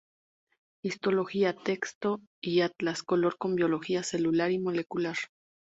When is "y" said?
2.41-2.61, 4.49-4.57